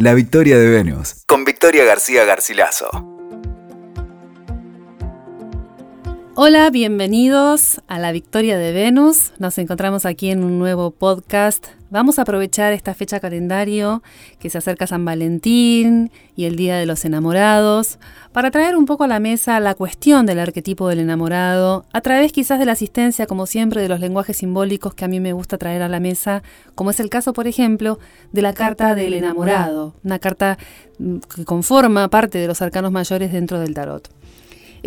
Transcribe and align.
La 0.00 0.14
victoria 0.14 0.56
de 0.56 0.68
Venus, 0.68 1.24
con 1.26 1.44
Victoria 1.44 1.82
García 1.82 2.24
Garcilaso. 2.24 3.07
Hola, 6.40 6.70
bienvenidos 6.70 7.82
a 7.88 7.98
la 7.98 8.12
Victoria 8.12 8.56
de 8.58 8.70
Venus. 8.70 9.32
Nos 9.40 9.58
encontramos 9.58 10.06
aquí 10.06 10.30
en 10.30 10.44
un 10.44 10.60
nuevo 10.60 10.92
podcast. 10.92 11.66
Vamos 11.90 12.20
a 12.20 12.22
aprovechar 12.22 12.72
esta 12.72 12.94
fecha 12.94 13.18
calendario 13.18 14.04
que 14.38 14.48
se 14.48 14.58
acerca 14.58 14.86
San 14.86 15.04
Valentín 15.04 16.12
y 16.36 16.44
el 16.44 16.54
Día 16.54 16.76
de 16.76 16.86
los 16.86 17.04
Enamorados 17.04 17.98
para 18.30 18.52
traer 18.52 18.76
un 18.76 18.86
poco 18.86 19.02
a 19.02 19.08
la 19.08 19.18
mesa 19.18 19.58
la 19.58 19.74
cuestión 19.74 20.26
del 20.26 20.38
arquetipo 20.38 20.88
del 20.88 21.00
enamorado 21.00 21.86
a 21.92 22.02
través 22.02 22.30
quizás 22.30 22.60
de 22.60 22.66
la 22.66 22.72
asistencia, 22.72 23.26
como 23.26 23.46
siempre, 23.46 23.82
de 23.82 23.88
los 23.88 23.98
lenguajes 23.98 24.36
simbólicos 24.36 24.94
que 24.94 25.04
a 25.04 25.08
mí 25.08 25.18
me 25.18 25.32
gusta 25.32 25.58
traer 25.58 25.82
a 25.82 25.88
la 25.88 25.98
mesa, 25.98 26.44
como 26.76 26.92
es 26.92 27.00
el 27.00 27.10
caso, 27.10 27.32
por 27.32 27.48
ejemplo, 27.48 27.98
de 28.30 28.42
la 28.42 28.52
carta 28.52 28.94
del 28.94 29.14
enamorado, 29.14 29.96
una 30.04 30.20
carta 30.20 30.56
mm, 31.00 31.16
que 31.34 31.44
conforma 31.44 32.06
parte 32.06 32.38
de 32.38 32.46
los 32.46 32.62
arcanos 32.62 32.92
mayores 32.92 33.32
dentro 33.32 33.58
del 33.58 33.74
tarot. 33.74 34.08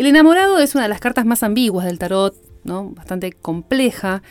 El 0.02 0.08
enamorado 0.08 0.58
es 0.58 0.74
una 0.74 0.82
de 0.82 0.88
las 0.88 0.98
cartas 0.98 1.24
más 1.24 1.44
ambiguas 1.44 1.86
del 1.86 2.00
tarot, 2.00 2.34
¿no? 2.64 2.90
bastante 2.90 3.30
compleja. 3.30 4.24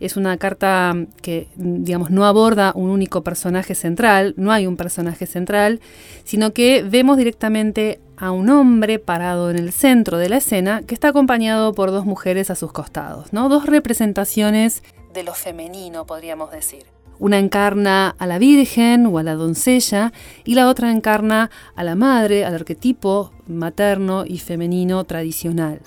Es 0.00 0.16
una 0.16 0.38
carta 0.38 0.96
que, 1.20 1.48
digamos, 1.54 2.08
no 2.08 2.24
aborda 2.24 2.72
un 2.74 2.88
único 2.88 3.22
personaje 3.22 3.74
central, 3.74 4.32
no 4.38 4.52
hay 4.52 4.66
un 4.66 4.78
personaje 4.78 5.26
central, 5.26 5.82
sino 6.24 6.54
que 6.54 6.82
vemos 6.82 7.18
directamente 7.18 8.00
a 8.16 8.30
un 8.30 8.48
hombre 8.48 8.98
parado 8.98 9.50
en 9.50 9.58
el 9.58 9.70
centro 9.70 10.16
de 10.16 10.30
la 10.30 10.38
escena 10.38 10.80
que 10.80 10.94
está 10.94 11.08
acompañado 11.08 11.74
por 11.74 11.90
dos 11.90 12.06
mujeres 12.06 12.50
a 12.50 12.54
sus 12.54 12.72
costados, 12.72 13.30
¿no? 13.34 13.50
Dos 13.50 13.66
representaciones 13.66 14.82
de 15.12 15.24
lo 15.24 15.34
femenino, 15.34 16.06
podríamos 16.06 16.50
decir. 16.50 16.84
Una 17.18 17.38
encarna 17.38 18.14
a 18.18 18.26
la 18.26 18.38
Virgen 18.38 19.06
o 19.06 19.18
a 19.18 19.22
la 19.22 19.34
doncella 19.34 20.12
y 20.44 20.54
la 20.54 20.68
otra 20.68 20.90
encarna 20.90 21.50
a 21.74 21.84
la 21.84 21.94
madre, 21.94 22.44
al 22.44 22.54
arquetipo 22.54 23.32
materno 23.46 24.24
y 24.26 24.38
femenino 24.38 25.04
tradicional. 25.04 25.80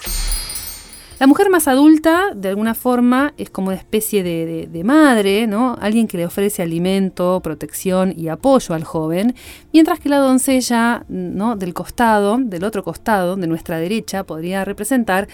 La 1.21 1.27
mujer 1.27 1.51
más 1.51 1.67
adulta, 1.67 2.31
de 2.33 2.49
alguna 2.49 2.73
forma, 2.73 3.35
es 3.37 3.51
como 3.51 3.67
una 3.67 3.77
especie 3.77 4.23
de, 4.23 4.83
madre, 4.83 5.45
¿no? 5.45 5.77
Alguien 5.79 6.07
que 6.07 6.17
le 6.17 6.25
ofrece 6.25 6.63
alimento, 6.63 7.41
protección 7.43 8.11
y 8.17 8.27
apoyo 8.27 8.73
al 8.73 8.83
joven, 8.83 9.35
mientras 9.71 9.99
que 9.99 10.09
la 10.09 10.17
doncella, 10.17 11.05
¿no? 11.09 11.55
Del 11.55 11.75
costado, 11.75 12.39
del 12.39 12.63
otro 12.63 12.83
costado, 12.83 13.35
de 13.35 13.45
nuestra 13.45 13.77
derecha, 13.77 14.23
podría 14.23 14.65
representar 14.65 15.27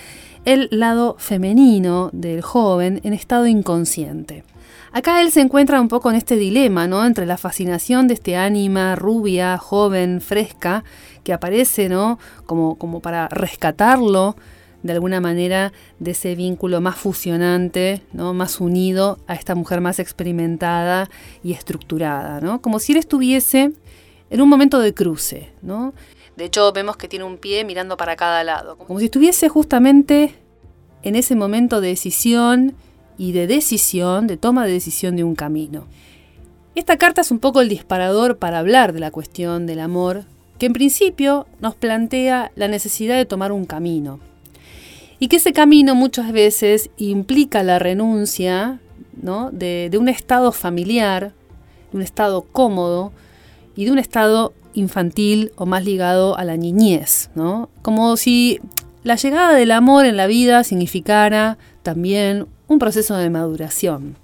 el 0.44 0.68
lado 0.72 1.16
femenino 1.20 2.10
del 2.12 2.42
joven 2.42 3.00
en 3.06 3.14
estado 3.14 3.48
inconsciente. 3.48 4.44
Acá 4.92 5.22
él 5.22 5.32
se 5.32 5.42
encuentra 5.42 5.82
un 5.82 5.88
poco 5.88 6.10
en 6.10 6.16
este 6.16 6.38
dilema, 6.38 6.88
¿no? 6.88 7.06
Entre 7.06 7.26
la 7.26 7.38
fascinación 7.38 8.08
de 8.08 8.16
este 8.16 8.36
ánima 8.36 8.96
rubia, 8.96 9.58
joven, 9.58 10.22
fresca, 10.22 10.84
que 11.24 11.34
aparece, 11.34 11.90
¿no? 11.90 12.20
Como, 12.46 12.78
como 12.78 13.02
para 13.02 13.28
rescatarlo 13.28 14.36
de 14.84 14.94
alguna 14.94 15.20
manera 15.20 15.74
de 16.00 16.12
ese 16.12 16.36
vínculo 16.36 16.82
más 16.82 16.96
fusionante, 16.96 18.02
¿no? 18.14 18.34
más 18.34 18.60
unido 18.60 19.20
a 19.28 19.34
esta 19.34 19.56
mujer 19.56 19.82
más 19.82 20.00
experimentada 20.00 21.10
y 21.44 21.54
estructurada, 21.54 22.40
¿no? 22.42 22.62
como 22.62 22.80
si 22.80 22.94
él 22.94 23.00
estuviese 23.00 23.74
en 24.30 24.42
un 24.42 24.50
momento 24.50 24.80
de 24.80 24.94
cruce. 24.94 25.52
¿no? 25.62 25.94
De 26.36 26.46
hecho, 26.46 26.72
vemos 26.72 26.98
que 26.98 27.08
tiene 27.08 27.26
un 27.26 27.38
pie 27.38 27.64
mirando 27.66 27.98
para 27.98 28.16
cada 28.16 28.44
lado, 28.44 28.78
como 28.78 29.00
si 29.00 29.06
estuviese 29.06 29.50
justamente 29.50 30.36
en 31.04 31.16
ese 31.16 31.36
momento 31.36 31.82
de 31.82 31.90
decisión 31.90 32.76
y 33.18 33.32
de 33.32 33.48
decisión, 33.48 34.28
de 34.28 34.38
toma 34.38 34.66
de 34.66 34.74
decisión 34.74 35.16
de 35.16 35.24
un 35.24 35.36
camino. 35.36 35.88
Esta 36.76 36.98
carta 36.98 37.22
es 37.22 37.32
un 37.32 37.40
poco 37.40 37.62
el 37.62 37.70
disparador 37.70 38.38
para 38.38 38.60
hablar 38.60 38.94
de 38.94 39.00
la 39.00 39.12
cuestión 39.12 39.66
del 39.66 39.80
amor, 39.80 40.26
que 40.60 40.68
en 40.68 40.74
principio 40.74 41.48
nos 41.60 41.76
plantea 41.76 42.52
la 42.56 42.68
necesidad 42.68 43.16
de 43.16 43.26
tomar 43.26 43.52
un 43.52 43.66
camino. 43.66 44.20
Y 45.20 45.28
que 45.28 45.38
ese 45.38 45.54
camino 45.54 45.96
muchas 45.96 46.32
veces 46.32 46.92
implica 46.98 47.64
la 47.64 47.80
renuncia 47.80 48.80
¿no? 49.20 49.50
de, 49.52 49.90
de 49.90 49.98
un 49.98 50.10
estado 50.10 50.52
familiar, 50.52 51.34
de 51.92 51.98
un 51.98 52.04
estado 52.04 52.44
cómodo 52.44 53.12
y 53.76 53.86
de 53.86 53.92
un 53.92 53.98
estado 53.98 54.54
infantil 54.76 55.52
o 55.56 55.66
más 55.66 55.84
ligado 55.84 56.38
a 56.38 56.44
la 56.44 56.56
niñez, 56.56 57.32
¿no? 57.34 57.70
Como 57.82 58.16
si 58.16 58.60
la 59.04 59.16
llegada 59.16 59.54
del 59.54 59.72
amor 59.72 60.06
en 60.06 60.18
la 60.18 60.28
vida 60.28 60.64
significara 60.64 61.58
también 61.82 62.48
un 62.68 62.80
proceso 62.80 63.16
de 63.16 63.30
maduración, 63.30 64.18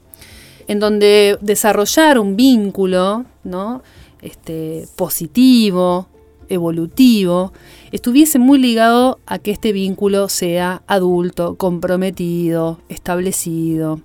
en 0.67 0.79
donde 0.79 1.37
desarrollar 1.41 2.19
un 2.19 2.35
vínculo 2.35 3.25
¿no? 3.43 3.81
este, 4.21 4.87
positivo, 4.95 6.07
evolutivo, 6.49 7.53
estuviese 7.91 8.39
muy 8.39 8.59
ligado 8.59 9.19
a 9.25 9.39
que 9.39 9.51
este 9.51 9.71
vínculo 9.71 10.29
sea 10.29 10.83
adulto, 10.87 11.55
comprometido, 11.55 12.79
establecido. 12.89 14.01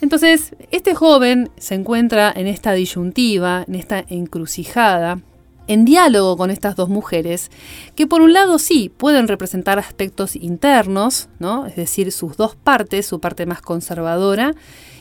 Entonces, 0.00 0.54
este 0.70 0.94
joven 0.94 1.50
se 1.56 1.74
encuentra 1.74 2.32
en 2.34 2.48
esta 2.48 2.72
disyuntiva, 2.72 3.64
en 3.68 3.76
esta 3.76 4.04
encrucijada, 4.08 5.20
en 5.66 5.84
diálogo 5.84 6.36
con 6.36 6.50
estas 6.50 6.76
dos 6.76 6.88
mujeres, 6.88 7.50
que 7.94 8.06
por 8.06 8.20
un 8.20 8.32
lado 8.32 8.58
sí 8.58 8.90
pueden 8.96 9.28
representar 9.28 9.78
aspectos 9.78 10.36
internos, 10.36 11.28
¿no? 11.38 11.66
es 11.66 11.76
decir, 11.76 12.12
sus 12.12 12.36
dos 12.36 12.56
partes, 12.56 13.06
su 13.06 13.20
parte 13.20 13.46
más 13.46 13.62
conservadora 13.62 14.54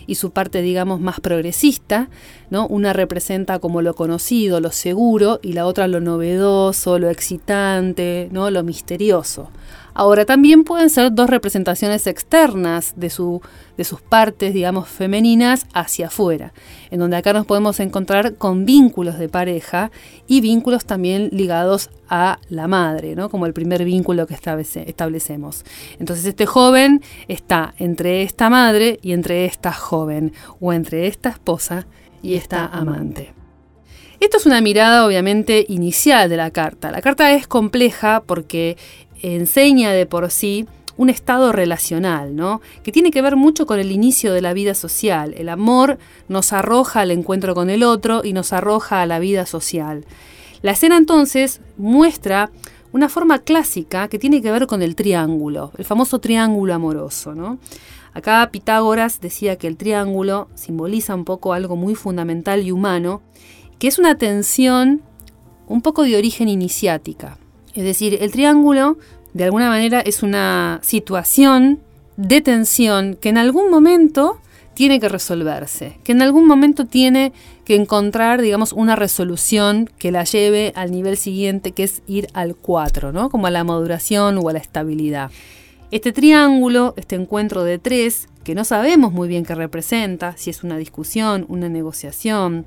y 0.07 0.15
su 0.15 0.31
parte, 0.31 0.61
digamos, 0.61 0.99
más 0.99 1.19
progresista, 1.19 2.09
¿no? 2.49 2.67
Una 2.67 2.91
representa 2.91 3.59
como 3.59 3.81
lo 3.81 3.93
conocido, 3.93 4.59
lo 4.59 4.71
seguro, 4.71 5.39
y 5.41 5.53
la 5.53 5.65
otra 5.65 5.87
lo 5.87 6.01
novedoso, 6.01 6.99
lo 6.99 7.09
excitante, 7.09 8.27
¿no? 8.31 8.49
Lo 8.49 8.63
misterioso. 8.63 9.51
Ahora, 9.93 10.25
también 10.25 10.63
pueden 10.63 10.89
ser 10.89 11.11
dos 11.11 11.29
representaciones 11.29 12.07
externas 12.07 12.93
de, 12.95 13.09
su, 13.09 13.41
de 13.77 13.83
sus 13.83 14.01
partes, 14.01 14.53
digamos, 14.53 14.87
femeninas 14.87 15.67
hacia 15.73 16.07
afuera, 16.07 16.53
en 16.91 16.99
donde 16.99 17.17
acá 17.17 17.33
nos 17.33 17.45
podemos 17.45 17.79
encontrar 17.79 18.35
con 18.35 18.65
vínculos 18.65 19.19
de 19.19 19.29
pareja 19.29 19.91
y 20.27 20.41
vínculos 20.41 20.85
también 20.85 21.29
ligados 21.31 21.89
a 22.09 22.39
la 22.49 22.67
madre, 22.67 23.15
¿no? 23.15 23.29
como 23.29 23.45
el 23.45 23.53
primer 23.53 23.83
vínculo 23.85 24.27
que 24.27 24.33
establecemos. 24.33 25.63
Entonces 25.99 26.25
este 26.25 26.45
joven 26.45 27.01
está 27.27 27.73
entre 27.77 28.23
esta 28.23 28.49
madre 28.49 28.99
y 29.01 29.13
entre 29.13 29.45
esta 29.45 29.71
joven, 29.71 30.33
o 30.59 30.73
entre 30.73 31.07
esta 31.07 31.29
esposa 31.29 31.87
y 32.21 32.35
esta 32.35 32.65
amante. 32.65 33.33
Esto 34.21 34.37
es 34.37 34.45
una 34.45 34.61
mirada 34.61 35.07
obviamente 35.07 35.65
inicial 35.67 36.29
de 36.29 36.37
la 36.37 36.51
carta. 36.51 36.91
La 36.91 37.01
carta 37.01 37.33
es 37.33 37.47
compleja 37.47 38.21
porque 38.23 38.77
enseña 39.21 39.91
de 39.91 40.05
por 40.05 40.29
sí 40.31 40.67
un 40.97 41.09
estado 41.09 41.51
relacional, 41.51 42.35
¿no? 42.35 42.61
Que 42.83 42.91
tiene 42.91 43.11
que 43.11 43.21
ver 43.21 43.35
mucho 43.35 43.65
con 43.65 43.79
el 43.79 43.91
inicio 43.91 44.33
de 44.33 44.41
la 44.41 44.53
vida 44.53 44.75
social. 44.75 45.33
El 45.37 45.49
amor 45.49 45.97
nos 46.27 46.53
arroja 46.53 47.01
al 47.01 47.11
encuentro 47.11 47.55
con 47.55 47.69
el 47.69 47.83
otro 47.83 48.21
y 48.23 48.33
nos 48.33 48.53
arroja 48.53 49.01
a 49.01 49.05
la 49.05 49.19
vida 49.19 49.45
social. 49.45 50.05
La 50.61 50.71
escena 50.71 50.97
entonces 50.97 51.61
muestra 51.77 52.51
una 52.91 53.09
forma 53.09 53.39
clásica 53.39 54.07
que 54.09 54.19
tiene 54.19 54.41
que 54.41 54.51
ver 54.51 54.67
con 54.67 54.81
el 54.81 54.95
triángulo, 54.95 55.71
el 55.77 55.85
famoso 55.85 56.19
triángulo 56.19 56.73
amoroso, 56.73 57.33
¿no? 57.33 57.57
Acá 58.13 58.47
Pitágoras 58.51 59.21
decía 59.21 59.55
que 59.55 59.67
el 59.67 59.77
triángulo 59.77 60.49
simboliza 60.53 61.15
un 61.15 61.23
poco 61.23 61.53
algo 61.53 61.77
muy 61.77 61.95
fundamental 61.95 62.61
y 62.61 62.71
humano, 62.71 63.21
que 63.79 63.87
es 63.87 63.97
una 63.97 64.17
tensión 64.17 65.01
un 65.67 65.81
poco 65.81 66.03
de 66.03 66.17
origen 66.17 66.49
iniciática. 66.49 67.37
Es 67.75 67.83
decir, 67.83 68.17
el 68.21 68.31
triángulo 68.31 68.97
de 69.33 69.45
alguna 69.45 69.69
manera 69.69 70.01
es 70.01 70.23
una 70.23 70.79
situación 70.83 71.79
de 72.17 72.41
tensión 72.41 73.15
que 73.15 73.29
en 73.29 73.37
algún 73.37 73.69
momento 73.69 74.39
tiene 74.73 74.99
que 74.99 75.09
resolverse, 75.09 75.97
que 76.03 76.11
en 76.11 76.21
algún 76.21 76.47
momento 76.47 76.85
tiene 76.85 77.33
que 77.65 77.75
encontrar, 77.75 78.41
digamos, 78.41 78.73
una 78.73 78.95
resolución 78.95 79.89
que 79.97 80.11
la 80.11 80.23
lleve 80.23 80.73
al 80.75 80.91
nivel 80.91 81.17
siguiente, 81.17 81.71
que 81.71 81.83
es 81.83 82.01
ir 82.07 82.27
al 82.33 82.55
4, 82.55 83.11
¿no? 83.11 83.29
Como 83.29 83.47
a 83.47 83.51
la 83.51 83.63
maduración 83.63 84.37
o 84.37 84.49
a 84.49 84.53
la 84.53 84.59
estabilidad. 84.59 85.31
Este 85.91 86.13
triángulo, 86.13 86.93
este 86.95 87.15
encuentro 87.15 87.63
de 87.63 87.77
tres, 87.77 88.29
que 88.43 88.55
no 88.55 88.63
sabemos 88.63 89.11
muy 89.11 89.27
bien 89.27 89.45
qué 89.45 89.55
representa, 89.55 90.35
si 90.37 90.49
es 90.49 90.63
una 90.63 90.77
discusión, 90.77 91.45
una 91.49 91.69
negociación, 91.69 92.65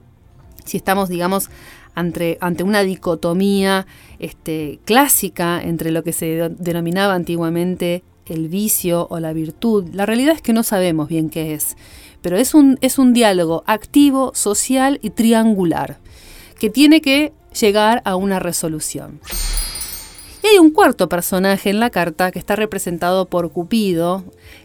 si 0.64 0.76
estamos, 0.76 1.08
digamos, 1.08 1.50
ante, 1.94 2.38
una 2.64 2.82
dicotomía 2.82 3.86
este, 4.18 4.80
clásica 4.84 5.62
entre 5.62 5.90
lo 5.90 6.02
que 6.02 6.12
se 6.12 6.50
denominaba 6.58 7.14
antiguamente 7.14 8.02
el 8.26 8.48
vicio 8.48 9.06
o 9.10 9.20
la 9.20 9.32
virtud. 9.32 9.86
La 9.92 10.06
realidad 10.06 10.34
es 10.34 10.42
que 10.42 10.52
no 10.52 10.62
sabemos 10.62 11.08
bien 11.08 11.30
qué 11.30 11.54
es, 11.54 11.76
pero 12.22 12.36
es 12.36 12.54
un, 12.54 12.78
es 12.80 12.98
un 12.98 13.12
diálogo 13.12 13.64
activo, 13.66 14.32
social 14.34 14.98
y 15.02 15.10
triangular, 15.10 15.98
que 16.58 16.70
tiene 16.70 17.00
que 17.00 17.32
llegar 17.58 18.02
a 18.04 18.16
una 18.16 18.38
resolución. 18.38 19.20
Y 20.42 20.46
hay 20.46 20.58
un 20.58 20.70
cuarto 20.70 21.08
personaje 21.08 21.70
en 21.70 21.80
la 21.80 21.88
carta 21.88 22.30
que 22.30 22.38
está 22.38 22.54
representado 22.54 23.26
por 23.26 23.50
Cupido, 23.50 24.24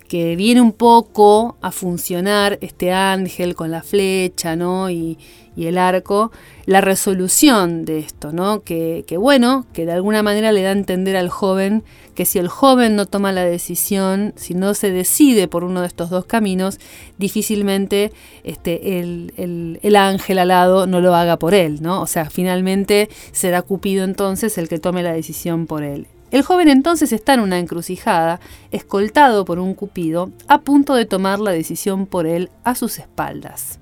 que 0.10 0.36
viene 0.36 0.60
un 0.60 0.74
poco 0.74 1.56
a 1.62 1.72
funcionar 1.72 2.58
este 2.62 2.92
ángel 2.92 3.56
con 3.56 3.72
la 3.72 3.84
flecha, 3.84 4.58
¿no? 4.58 4.90
Y, 4.90 5.18
el 5.58 5.78
arco, 5.78 6.32
la 6.66 6.80
resolución 6.80 7.84
de 7.84 8.00
esto, 8.00 8.32
¿no? 8.32 8.64
Que, 8.64 9.04
que, 9.06 9.18
bueno, 9.18 9.66
que 9.74 9.86
de 9.86 9.92
alguna 9.92 10.24
manera 10.24 10.54
le 10.54 10.62
da 10.62 10.70
a 10.70 10.72
entender 10.72 11.18
al 11.18 11.28
joven 11.28 11.84
que 12.16 12.24
si 12.24 12.40
el 12.40 12.48
joven 12.48 12.96
no 12.96 13.08
toma 13.08 13.34
la 13.34 13.44
decisión, 13.44 14.32
si 14.38 14.54
no 14.54 14.74
se 14.74 14.90
decide 14.90 15.50
por 15.50 15.66
uno 15.66 15.82
de 15.82 15.88
estos 15.88 16.10
dos 16.10 16.24
caminos, 16.24 16.80
difícilmente 17.18 18.14
este, 18.46 19.02
el, 19.02 19.34
el, 19.36 19.82
el 19.84 19.96
ángel 19.98 20.40
alado 20.40 20.88
no 20.88 21.02
lo 21.02 21.14
haga 21.14 21.38
por 21.38 21.54
él, 21.54 21.82
¿no? 21.82 22.02
O 22.02 22.08
sea, 22.08 22.30
finalmente 22.30 23.10
será 23.34 23.62
Cupido 23.62 24.06
entonces 24.06 24.58
el 24.58 24.70
que 24.70 24.80
tome 24.80 25.04
la 25.04 25.12
decisión 25.12 25.68
por 25.68 25.84
él. 25.84 26.08
El 26.32 26.44
joven 26.44 26.70
entonces 26.70 27.12
está 27.12 27.34
en 27.34 27.40
una 27.40 27.60
encrucijada, 27.60 28.40
escoltado 28.72 29.46
por 29.46 29.60
un 29.60 29.74
cupido, 29.74 30.32
a 30.48 30.62
punto 30.62 30.94
de 30.94 31.06
tomar 31.06 31.40
la 31.40 31.52
decisión 31.52 32.06
por 32.06 32.28
él 32.28 32.50
a 32.64 32.76
sus 32.76 33.00
espaldas. 33.00 33.80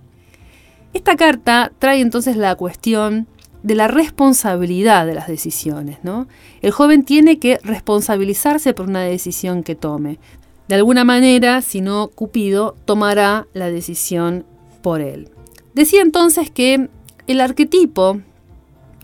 Esta 0.94 1.16
carta 1.16 1.72
trae 1.78 2.00
entonces 2.00 2.38
la 2.38 2.56
cuestión 2.56 3.28
de 3.64 3.76
la 3.76 3.88
responsabilidad 3.88 5.06
de 5.06 5.16
las 5.16 5.28
decisiones. 5.28 5.98
¿no? 6.04 6.28
El 6.62 6.72
joven 6.72 7.04
tiene 7.04 7.38
que 7.38 7.60
responsabilizarse 7.64 8.74
por 8.74 8.88
una 8.88 9.02
decisión 9.02 9.64
que 9.64 9.76
tome. 9.76 10.20
De 10.68 10.76
alguna 10.76 11.04
manera, 11.04 11.62
si 11.62 11.82
no, 11.82 12.10
Cupido 12.10 12.76
tomará 12.86 13.48
la 13.54 13.70
decisión 13.70 14.46
por 14.82 15.02
él. 15.02 15.30
Decía 15.74 16.02
entonces 16.02 16.50
que 16.50 16.90
el 17.28 17.42
arquetipo 17.42 18.22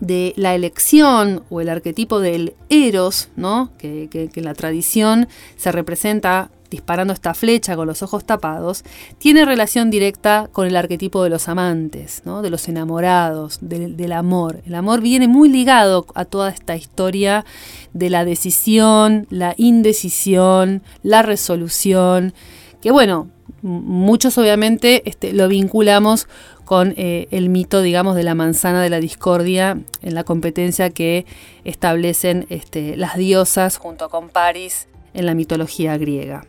de 0.00 0.32
la 0.36 0.54
elección 0.54 1.44
o 1.50 1.60
el 1.60 1.68
arquetipo 1.68 2.20
del 2.20 2.54
eros, 2.68 3.28
¿no? 3.36 3.70
que, 3.78 4.08
en 4.12 4.44
la 4.44 4.54
tradición 4.54 5.28
se 5.56 5.72
representa 5.72 6.50
disparando 6.70 7.12
esta 7.12 7.34
flecha 7.34 7.76
con 7.76 7.86
los 7.86 8.02
ojos 8.02 8.24
tapados, 8.24 8.82
tiene 9.18 9.44
relación 9.44 9.90
directa 9.90 10.48
con 10.50 10.66
el 10.66 10.74
arquetipo 10.74 11.22
de 11.22 11.30
los 11.30 11.48
amantes, 11.48 12.22
¿no? 12.24 12.42
de 12.42 12.50
los 12.50 12.68
enamorados, 12.68 13.58
del 13.60 14.12
amor. 14.12 14.60
El 14.66 14.74
amor 14.74 15.00
viene 15.00 15.28
muy 15.28 15.48
ligado 15.48 16.06
a 16.16 16.24
toda 16.24 16.50
esta 16.50 16.74
historia 16.74 17.44
de 17.92 18.10
la 18.10 18.24
decisión, 18.24 19.28
la 19.30 19.54
indecisión, 19.56 20.82
la 21.04 21.22
resolución, 21.22 22.34
que 22.80 22.90
bueno, 22.90 23.28
muchos 23.62 24.36
obviamente 24.36 25.08
este, 25.08 25.32
lo 25.32 25.48
vinculamos 25.48 26.28
con 26.64 26.94
eh, 26.96 27.28
el 27.30 27.48
mito, 27.48 27.82
digamos, 27.82 28.16
de 28.16 28.22
la 28.22 28.34
manzana 28.34 28.82
de 28.82 28.90
la 28.90 29.00
discordia 29.00 29.78
en 30.02 30.14
la 30.14 30.24
competencia 30.24 30.90
que 30.90 31.26
establecen 31.64 32.46
este, 32.48 32.96
las 32.96 33.16
diosas 33.16 33.78
junto 33.78 34.08
con 34.08 34.28
Paris 34.28 34.88
en 35.12 35.26
la 35.26 35.34
mitología 35.34 35.96
griega. 35.96 36.44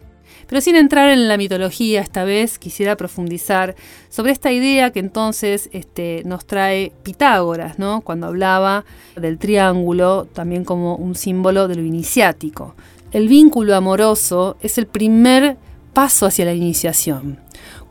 Pero 0.47 0.62
sin 0.62 0.75
entrar 0.75 1.09
en 1.09 1.27
la 1.27 1.38
mitología 1.38 2.01
esta 2.01 2.23
vez, 2.23 2.59
quisiera 2.59 2.95
profundizar 2.95 3.75
sobre 4.09 4.31
esta 4.31 4.51
idea 4.51 4.91
que 4.91 5.00
entonces 5.00 5.69
este, 5.73 6.21
nos 6.25 6.45
trae 6.45 6.91
Pitágoras, 7.03 7.79
¿no? 7.79 8.01
cuando 8.01 8.27
hablaba 8.27 8.85
del 9.15 9.39
triángulo 9.39 10.27
también 10.31 10.63
como 10.63 10.95
un 10.95 11.15
símbolo 11.15 11.67
de 11.67 11.75
lo 11.75 11.81
iniciático. 11.81 12.75
El 13.12 13.27
vínculo 13.27 13.75
amoroso 13.75 14.57
es 14.62 14.77
el 14.77 14.88
primer 14.88 15.57
paso 15.94 16.25
hacia 16.25 16.45
la 16.45 16.53
iniciación. 16.53 17.39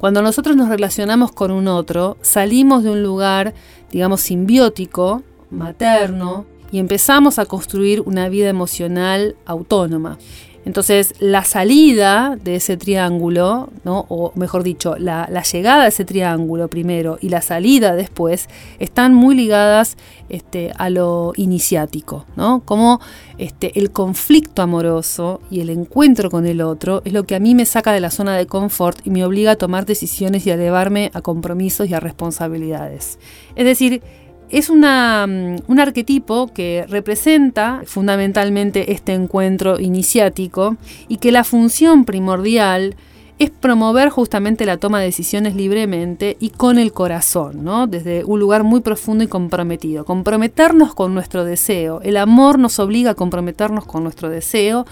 Cuando 0.05 0.21
nosotros 0.21 0.55
nos 0.55 0.69
relacionamos 0.69 1.33
con 1.33 1.51
un 1.51 1.67
otro, 1.67 2.19
salimos 2.21 2.85
de 2.85 2.91
un 2.91 3.03
lugar, 3.03 3.55
digamos, 3.91 4.21
simbiótico, 4.21 5.23
materno, 5.49 6.45
y 6.71 6.79
empezamos 6.79 7.39
a 7.39 7.47
construir 7.47 8.03
una 8.03 8.29
vida 8.29 8.51
emocional 8.51 9.35
autónoma. 9.47 10.19
Entonces, 10.65 11.15
la 11.19 11.45
salida 11.45 12.37
de 12.43 12.57
ese 12.57 12.77
triángulo, 12.77 13.69
¿no? 13.85 14.07
o 14.09 14.33
mejor 14.35 14.63
dicho, 14.63 14.97
la, 14.99 15.27
llegada 15.43 15.83
de 15.83 15.89
ese 15.91 16.05
triángulo 16.05 16.69
primero 16.69 17.19
y 17.21 17.29
la 17.29 17.43
salida 17.43 17.95
después, 17.95 18.49
están 18.79 19.13
muy 19.13 19.35
ligadas 19.35 19.97
este, 20.31 20.73
a 20.77 20.89
lo 20.89 21.33
iniciático, 21.37 22.25
¿no? 22.35 22.63
Como 22.65 23.01
este, 23.37 23.79
el 23.79 23.91
conflicto 23.91 24.63
amoroso 24.63 25.43
y 25.51 25.61
el 25.61 25.69
encuentro 25.69 26.31
con 26.31 26.47
el 26.47 26.63
otro 26.63 27.03
es 27.05 27.13
lo 27.13 27.25
que 27.25 27.35
a 27.35 27.41
mí 27.41 27.55
me 27.55 27.67
saca 27.67 27.93
de 27.93 28.01
la 28.01 28.11
zona 28.11 28.37
de 28.37 28.47
confort 28.47 29.07
y 29.07 29.11
me 29.11 29.25
obliga 29.25 29.53
a 29.53 29.57
tomar 29.57 29.85
decisiones 29.85 30.47
y 30.47 30.51
a 30.51 30.55
elevarme 30.55 31.11
a 31.13 31.21
compromisos 31.21 31.89
y 31.89 31.95
a 31.95 32.01
responsabilidades. 32.01 33.19
Es 33.55 33.67
decir, 33.67 34.03
es 34.51 34.71
una, 34.71 35.27
un 35.27 35.81
arquetipo 35.81 36.49
que 36.53 36.85
representa 36.89 37.83
fundamentalmente 37.87 38.93
este 38.93 39.13
encuentro 39.13 39.81
iniciático 39.81 40.77
y 41.09 41.17
que 41.19 41.33
la 41.33 41.45
función 41.45 42.05
primordial 42.05 42.97
es 43.39 43.51
promover 43.51 44.11
justamente 44.11 44.65
la 44.65 44.77
toma 44.77 45.01
de 45.01 45.07
decisiones 45.07 45.57
libremente 45.57 46.37
y 46.39 46.51
con 46.51 46.79
el 46.79 46.93
corazón, 46.93 47.65
¿no? 47.65 47.87
desde 47.87 48.25
un 48.25 48.39
lugar 48.39 48.63
muy 48.63 48.81
profundo 48.81 49.25
y 49.25 49.27
comprometido. 49.27 50.05
Comprometernos 50.05 50.95
con 50.95 51.15
nuestro 51.15 51.45
deseo. 51.45 52.01
El 52.03 52.17
amor 52.17 52.59
nos 52.59 52.79
obliga 52.79 53.13
a 53.13 53.15
comprometernos 53.15 53.87
con 53.87 54.05
nuestro 54.05 54.29
deseo 54.29 54.87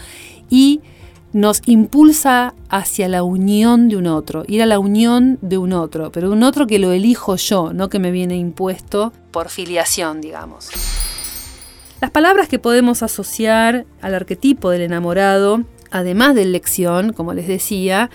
y 0.50 0.80
nos 1.32 1.62
impulsa 1.66 2.54
hacia 2.68 3.08
la 3.08 3.22
unión 3.22 3.88
de 3.88 3.96
un 3.96 4.06
otro, 4.06 4.44
ir 4.46 4.62
a 4.62 4.66
la 4.66 4.78
unión 4.78 5.38
de 5.40 5.58
un 5.58 5.72
otro, 5.72 6.12
pero 6.12 6.30
un 6.30 6.42
otro 6.42 6.66
que 6.66 6.78
lo 6.78 6.92
elijo 6.92 7.36
yo, 7.36 7.72
no 7.72 7.88
que 7.88 7.98
me 7.98 8.10
viene 8.10 8.36
impuesto 8.36 9.12
por 9.30 9.48
filiación, 9.48 10.20
digamos. 10.20 10.70
Las 12.00 12.10
palabras 12.10 12.48
que 12.48 12.58
podemos 12.58 13.02
asociar 13.02 13.86
al 14.00 14.14
arquetipo 14.14 14.70
del 14.70 14.82
enamorado, 14.82 15.62
además 15.90 16.34
de 16.34 16.42
elección, 16.42 17.12
como 17.12 17.32
les 17.32 17.46
decía, 17.46 18.10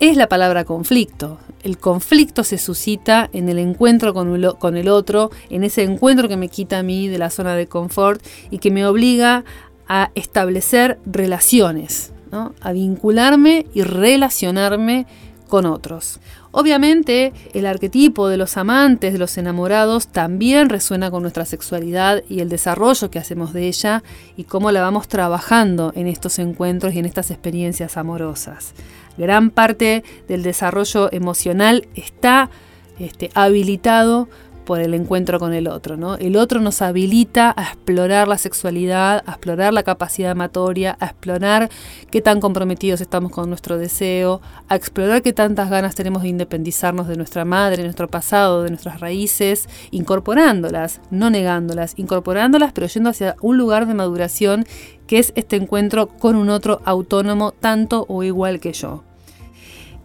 es 0.00 0.16
la 0.16 0.28
palabra 0.28 0.64
conflicto. 0.64 1.38
El 1.62 1.78
conflicto 1.78 2.44
se 2.44 2.58
suscita 2.58 3.28
en 3.32 3.48
el 3.48 3.58
encuentro 3.58 4.14
con 4.14 4.76
el 4.76 4.88
otro, 4.88 5.30
en 5.50 5.64
ese 5.64 5.82
encuentro 5.82 6.28
que 6.28 6.36
me 6.36 6.48
quita 6.48 6.78
a 6.78 6.82
mí 6.82 7.08
de 7.08 7.18
la 7.18 7.30
zona 7.30 7.54
de 7.56 7.66
confort 7.66 8.24
y 8.50 8.58
que 8.58 8.70
me 8.70 8.86
obliga 8.86 9.44
a 9.88 10.10
establecer 10.14 10.98
relaciones, 11.06 12.12
a 12.60 12.72
vincularme 12.72 13.66
y 13.74 13.82
relacionarme 13.82 15.06
con 15.48 15.66
otros. 15.66 16.20
Obviamente 16.50 17.32
el 17.52 17.66
arquetipo 17.66 18.28
de 18.28 18.36
los 18.36 18.56
amantes, 18.56 19.12
de 19.12 19.18
los 19.18 19.36
enamorados, 19.38 20.08
también 20.08 20.68
resuena 20.68 21.10
con 21.10 21.22
nuestra 21.22 21.44
sexualidad 21.44 22.22
y 22.28 22.40
el 22.40 22.48
desarrollo 22.48 23.10
que 23.10 23.18
hacemos 23.18 23.52
de 23.52 23.68
ella 23.68 24.02
y 24.36 24.44
cómo 24.44 24.72
la 24.72 24.80
vamos 24.80 25.08
trabajando 25.08 25.92
en 25.94 26.06
estos 26.06 26.38
encuentros 26.38 26.94
y 26.94 26.98
en 26.98 27.04
estas 27.04 27.30
experiencias 27.30 27.96
amorosas. 27.96 28.72
Gran 29.18 29.50
parte 29.50 30.04
del 30.28 30.42
desarrollo 30.42 31.12
emocional 31.12 31.88
está 31.94 32.50
este, 32.98 33.30
habilitado 33.34 34.28
por 34.66 34.80
el 34.80 34.92
encuentro 34.92 35.38
con 35.38 35.54
el 35.54 35.68
otro. 35.68 35.96
¿no? 35.96 36.16
El 36.16 36.36
otro 36.36 36.60
nos 36.60 36.82
habilita 36.82 37.54
a 37.56 37.62
explorar 37.62 38.28
la 38.28 38.36
sexualidad, 38.36 39.22
a 39.24 39.30
explorar 39.30 39.72
la 39.72 39.82
capacidad 39.82 40.32
amatoria, 40.32 40.98
a 41.00 41.06
explorar 41.06 41.70
qué 42.10 42.20
tan 42.20 42.40
comprometidos 42.40 43.00
estamos 43.00 43.32
con 43.32 43.48
nuestro 43.48 43.78
deseo, 43.78 44.42
a 44.68 44.76
explorar 44.76 45.22
qué 45.22 45.32
tantas 45.32 45.70
ganas 45.70 45.94
tenemos 45.94 46.22
de 46.22 46.28
independizarnos 46.28 47.08
de 47.08 47.16
nuestra 47.16 47.46
madre, 47.46 47.78
de 47.78 47.84
nuestro 47.84 48.08
pasado, 48.08 48.62
de 48.64 48.70
nuestras 48.70 49.00
raíces, 49.00 49.68
incorporándolas, 49.90 51.00
no 51.10 51.30
negándolas, 51.30 51.94
incorporándolas, 51.96 52.72
pero 52.72 52.88
yendo 52.88 53.08
hacia 53.08 53.36
un 53.40 53.56
lugar 53.56 53.86
de 53.86 53.94
maduración 53.94 54.66
que 55.06 55.20
es 55.20 55.32
este 55.36 55.56
encuentro 55.56 56.08
con 56.08 56.36
un 56.36 56.50
otro 56.50 56.82
autónomo 56.84 57.52
tanto 57.52 58.04
o 58.08 58.24
igual 58.24 58.60
que 58.60 58.72
yo. 58.72 59.04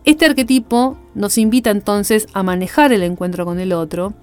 Este 0.03 0.25
arquetipo 0.25 0.97
nos 1.13 1.37
invita 1.37 1.69
entonces 1.69 2.27
a 2.33 2.41
manejar 2.43 2.93
el 2.93 3.03
encuentro 3.03 3.45
con 3.45 3.59
el 3.59 3.73
otro, 3.73 4.13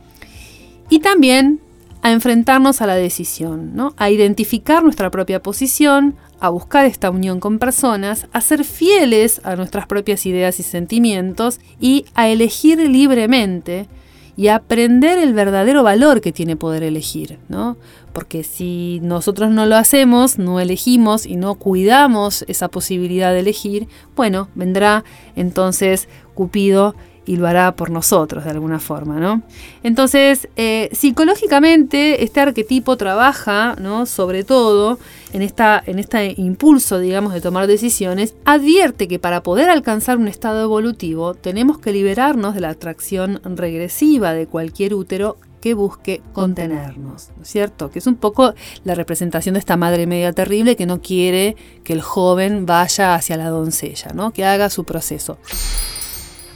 y 0.89 1.01
también 1.01 1.61
a 2.03 2.13
enfrentarnos 2.13 2.81
a 2.81 2.87
la 2.87 2.95
decisión, 2.95 3.75
¿no? 3.75 3.95
a 3.97 4.11
identificar 4.11 4.83
nuestra 4.83 5.11
propia 5.11 5.43
posición, 5.43 6.15
a 6.41 6.49
buscar 6.49 6.87
esta 6.87 7.11
unión 7.11 7.41
con 7.41 7.59
personas, 7.59 8.29
a 8.33 8.41
ser 8.41 8.65
fieles 8.65 9.41
a 9.45 9.57
nuestras 9.57 9.87
propias 9.87 10.25
ideas 10.27 10.61
y 10.61 10.63
sentimientos 10.63 11.59
y 11.81 12.05
a 12.15 12.29
elegir 12.29 12.79
libremente 12.79 13.89
y 14.37 14.47
a 14.47 14.55
aprender 14.55 15.19
el 15.19 15.35
verdadero 15.35 15.83
valor 15.83 16.21
que 16.21 16.31
tiene 16.31 16.55
poder 16.55 16.85
elegir, 16.85 17.41
¿no? 17.49 17.77
Porque 18.13 18.45
si 18.45 19.01
nosotros 19.03 19.51
no 19.51 19.67
lo 19.67 19.75
hacemos, 19.75 20.39
no 20.39 20.61
elegimos 20.61 21.27
y 21.27 21.35
no 21.35 21.57
cuidamos 21.57 22.45
esa 22.47 22.69
posibilidad 22.69 23.33
de 23.33 23.41
elegir, 23.41 23.89
bueno, 24.15 24.49
vendrá 24.55 25.03
entonces 25.35 26.09
Cupido 26.35 26.95
y 27.29 27.37
lo 27.37 27.47
hará 27.47 27.77
por 27.77 27.91
nosotros 27.91 28.45
de 28.45 28.51
alguna 28.51 28.79
forma, 28.79 29.21
¿no? 29.21 29.43
Entonces, 29.83 30.49
eh, 30.57 30.89
psicológicamente, 30.93 32.25
este 32.25 32.41
arquetipo 32.41 32.97
trabaja, 32.97 33.77
¿no? 33.79 34.07
Sobre 34.07 34.45
todo 34.45 34.99
en, 35.35 35.43
esta, 35.43 35.83
en 35.85 35.99
este 35.99 36.35
impulso, 36.39 36.99
digamos, 36.99 37.35
de 37.35 37.43
tomar 37.43 37.67
decisiones, 37.67 38.35
advierte 38.47 39.09
que 39.09 39.19
para 39.19 39.43
poder 39.43 39.69
alcanzar 39.69 40.17
un 40.17 40.27
estado 40.27 40.63
evolutivo 40.63 41.35
tenemos 41.35 41.79
que 41.79 41.93
liberarnos 41.93 42.55
de 42.55 42.63
la 42.63 42.71
atracción 42.71 43.43
regresiva 43.45 44.33
de 44.33 44.47
cualquier 44.47 44.95
útero 44.95 45.37
que 45.61 45.75
busque 45.75 46.23
contenernos, 46.33 47.31
¿no 47.37 47.43
es 47.43 47.49
cierto? 47.49 47.91
Que 47.91 47.99
es 47.99 48.07
un 48.07 48.17
poco 48.17 48.55
la 48.85 48.95
representación 48.95 49.53
de 49.53 49.59
esta 49.59 49.77
madre 49.77 50.07
media 50.07 50.33
terrible 50.33 50.77
que 50.77 50.87
no 50.87 51.03
quiere 51.03 51.57
que 51.85 51.93
el 51.93 52.01
joven 52.01 52.65
vaya 52.65 53.15
hacia 53.15 53.37
la 53.37 53.51
doncella, 53.51 54.13
¿no? 54.15 54.31
Que 54.31 54.47
haga 54.47 54.71
su 54.71 54.85
proceso. 54.85 55.37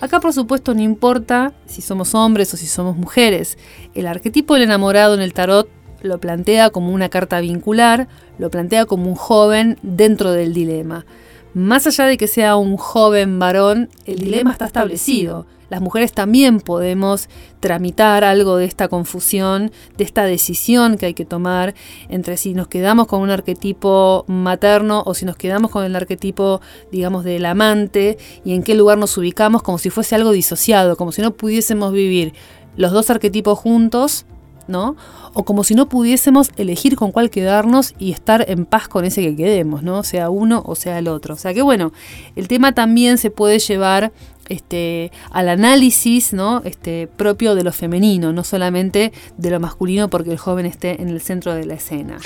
Acá 0.03 0.19
por 0.19 0.33
supuesto 0.33 0.75
no 0.75 0.81
importa 0.81 1.53
si 1.65 1.81
somos 1.81 2.17
hombres 2.17 2.53
o 2.53 2.57
si 2.57 2.67
somos 2.67 2.97
mujeres. 2.97 3.57
El 3.95 4.09
arquetipo 4.09 4.55
del 4.55 4.65
enamorado 4.65 5.15
en 5.15 5.21
el 5.21 5.33
tarot 5.33 5.69
lo 6.03 6.19
plantea 6.19 6.71
como 6.71 6.93
una 6.93 7.09
carta 7.09 7.39
vincular, 7.39 8.09
lo 8.37 8.51
plantea 8.51 8.85
como 8.85 9.09
un 9.09 9.15
joven 9.15 9.79
dentro 9.83 10.33
del 10.33 10.55
dilema. 10.55 11.07
Más 11.55 11.87
allá 11.87 12.07
de 12.07 12.17
que 12.17 12.29
sea 12.29 12.57
un 12.57 12.77
joven 12.77 13.39
varón, 13.39 13.91
el 14.07 14.21
dilema 14.21 14.53
está 14.53 14.65
establecido. 14.65 15.47
Las 15.69 15.81
mujeres 15.81 16.13
también 16.13 16.61
podemos 16.61 17.29
tramitar 17.61 18.25
algo 18.25 18.57
de 18.57 18.67
esta 18.67 18.89
confusión, 18.89 19.71
de 19.97 20.05
esta 20.05 20.25
decisión 20.25 20.99
que 20.99 21.07
hay 21.07 21.15
que 21.15 21.25
tomar 21.25 21.75
entre 22.11 22.37
si 22.37 22.53
nos 22.53 22.69
quedamos 22.69 23.07
con 23.07 23.23
un 23.23 23.31
arquetipo 23.31 24.25
materno 24.29 25.03
o 25.07 25.15
si 25.15 25.25
nos 25.25 25.37
quedamos 25.37 25.71
con 25.71 25.85
el 25.85 25.97
arquetipo, 25.97 26.61
digamos, 26.91 27.25
del 27.25 27.47
amante 27.47 28.19
y 28.45 28.55
en 28.55 28.63
qué 28.63 28.75
lugar 28.75 28.99
nos 28.99 29.17
ubicamos 29.17 29.63
como 29.63 29.79
si 29.79 29.89
fuese 29.89 30.15
algo 30.15 30.33
disociado, 30.33 30.97
como 30.97 31.11
si 31.11 31.23
no 31.23 31.33
pudiésemos 31.33 31.93
vivir 31.93 32.35
los 32.77 32.93
dos 32.93 33.09
arquetipos 33.09 33.59
juntos 33.59 34.27
¿no? 34.69 34.97
O 35.33 35.45
como 35.45 35.65
si 35.65 35.75
no 35.75 35.89
pudiésemos 35.89 36.51
elegir 36.57 36.97
con 36.97 37.13
cuál 37.13 37.31
quedarnos 37.31 37.95
y 37.99 38.13
estar 38.13 38.45
en 38.49 38.67
paz 38.67 38.89
con 38.89 39.05
ese 39.05 39.23
que 39.23 39.37
quedemos, 39.37 39.83
¿no? 39.83 40.03
Sea 40.03 40.31
uno 40.31 40.63
o 40.67 40.75
sea 40.75 40.99
el 40.99 41.09
otro. 41.09 41.35
O 41.35 41.39
sea 41.39 41.55
que 41.55 41.63
bueno, 41.63 41.93
el 42.37 42.49
tema 42.49 42.73
también 42.73 43.19
se 43.19 43.31
puede 43.31 43.59
llevar 43.59 44.13
este, 44.49 45.13
al 45.31 45.49
análisis 45.49 46.33
¿no? 46.33 46.63
este, 46.65 47.07
propio 47.07 47.55
de 47.55 47.65
lo 47.65 47.73
femenino, 47.73 48.33
no 48.33 48.45
solamente 48.45 49.13
de 49.37 49.51
lo 49.51 49.61
masculino 49.61 50.09
porque 50.09 50.33
el 50.33 50.39
joven 50.39 50.67
esté 50.67 51.01
en 51.01 51.09
el 51.09 51.21
centro 51.21 51.55
de 51.55 51.65
la 51.65 51.75
escena. 51.75 52.19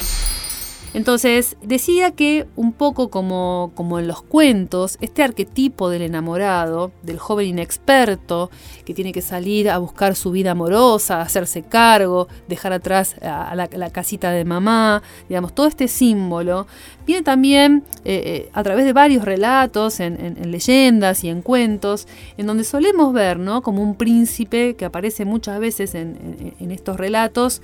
Entonces, 0.97 1.59
decía 1.61 2.13
que 2.13 2.47
un 2.57 2.73
poco 2.73 3.11
como, 3.11 3.71
como 3.75 3.99
en 3.99 4.09
los 4.09 4.23
cuentos, 4.23 4.97
este 5.03 5.23
arquetipo 5.23 5.91
del 5.91 6.01
enamorado, 6.01 6.91
del 7.03 7.19
joven 7.19 7.49
inexperto, 7.49 8.51
que 8.87 8.95
tiene 8.95 9.13
que 9.13 9.21
salir 9.21 9.69
a 9.69 9.77
buscar 9.77 10.17
su 10.17 10.31
vida 10.31 10.53
amorosa, 10.53 11.21
hacerse 11.21 11.63
cargo, 11.63 12.29
dejar 12.49 12.73
atrás 12.73 13.15
a 13.21 13.55
la, 13.55 13.91
casita 13.91 14.31
de 14.31 14.47
mamá, 14.47 15.03
digamos, 15.29 15.55
todo 15.55 15.67
este 15.67 15.87
símbolo, 15.87 16.67
viene 17.07 17.23
también 17.23 17.85
eh, 18.07 18.23
eh, 18.25 18.51
a 18.55 18.63
través 18.63 18.87
de 18.87 18.95
varios 18.95 19.27
relatos, 19.27 20.01
en, 20.01 20.51
leyendas 20.51 21.25
y 21.25 21.29
en 21.29 21.43
cuentos, 21.43 22.09
en 22.39 22.47
donde 22.47 22.65
solemos 22.65 23.13
ver, 23.13 23.39
¿no? 23.39 23.61
Como 23.61 23.83
un 23.83 23.97
príncipe 23.97 24.77
que 24.77 24.87
aparece 24.87 25.27
muchas 25.27 25.61
veces 25.61 25.95
en, 25.95 26.55
en 26.59 26.71
estos 26.71 26.97
relatos, 26.97 27.61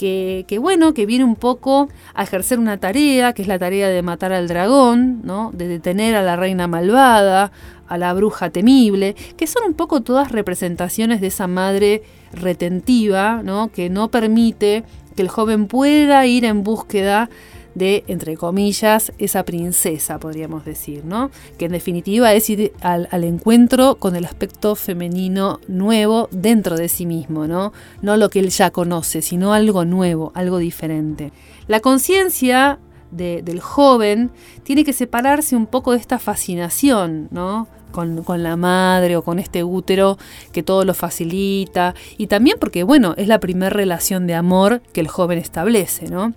que, 0.00 0.58
bueno, 0.58 0.94
que 0.94 1.04
viene 1.04 1.24
un 1.24 1.36
poco 1.36 1.90
a 2.14 2.22
ejercer 2.22 2.58
una 2.58 2.78
tarea, 2.78 3.34
que 3.34 3.42
es 3.42 3.48
la 3.48 3.58
tarea 3.58 3.88
de 3.88 4.00
matar 4.00 4.32
al 4.32 4.48
dragón, 4.48 5.20
¿no? 5.24 5.50
de 5.52 5.68
detener 5.68 6.14
a 6.16 6.22
la 6.22 6.36
reina 6.36 6.66
malvada, 6.66 7.52
a 7.86 7.98
la 7.98 8.14
bruja 8.14 8.48
temible, 8.48 9.14
que 9.36 9.46
son 9.46 9.64
un 9.66 9.74
poco 9.74 10.00
todas 10.00 10.32
representaciones 10.32 11.20
de 11.20 11.26
esa 11.26 11.46
madre 11.46 12.02
retentiva, 12.32 13.42
¿no? 13.44 13.70
que 13.70 13.90
no 13.90 14.08
permite 14.08 14.84
que 15.16 15.22
el 15.22 15.28
joven 15.28 15.66
pueda 15.66 16.24
ir 16.24 16.46
en 16.46 16.62
búsqueda 16.62 17.28
de, 17.74 18.04
entre 18.08 18.36
comillas, 18.36 19.12
esa 19.18 19.44
princesa, 19.44 20.18
podríamos 20.18 20.64
decir, 20.64 21.04
¿no? 21.04 21.30
Que 21.58 21.66
en 21.66 21.72
definitiva 21.72 22.32
es 22.32 22.50
ir 22.50 22.72
al, 22.80 23.08
encuentro 23.24 23.96
con 23.96 24.16
el 24.16 24.24
aspecto 24.24 24.74
femenino 24.74 25.60
nuevo 25.68 26.28
dentro 26.32 26.76
de 26.76 26.88
sí 26.88 27.06
mismo, 27.06 27.46
¿no? 27.46 27.72
No 28.02 28.16
lo 28.16 28.30
que 28.30 28.40
él 28.40 28.50
ya 28.50 28.70
conoce, 28.70 29.22
sino 29.22 29.52
algo 29.52 29.84
nuevo, 29.84 30.32
algo 30.34 30.58
diferente. 30.58 31.32
La 31.68 31.80
conciencia 31.80 32.78
del 33.10 33.60
joven 33.60 34.30
tiene 34.62 34.84
que 34.84 34.92
separarse 34.92 35.56
un 35.56 35.66
poco 35.66 35.92
de 35.92 35.98
esta 35.98 36.18
fascinación, 36.18 37.28
¿no? 37.30 37.66
Con, 37.90 38.22
con, 38.22 38.44
la 38.44 38.54
madre 38.54 39.16
o 39.16 39.24
con 39.24 39.40
este 39.40 39.64
útero 39.64 40.16
que 40.52 40.62
todo 40.62 40.84
lo 40.84 40.94
facilita 40.94 41.96
y 42.16 42.28
también 42.28 42.56
porque 42.60 42.84
bueno 42.84 43.14
es 43.16 43.26
la 43.26 43.40
primera 43.40 43.68
relación 43.68 44.28
de 44.28 44.36
amor 44.36 44.80
que 44.92 45.00
el 45.00 45.08
joven 45.08 45.38
establece 45.38 46.06
no 46.08 46.32